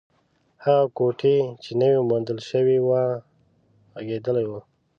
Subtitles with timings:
[0.63, 3.03] هغه کوټې چې نوې موندل شوې وه،
[3.93, 4.59] غږېدلې وه.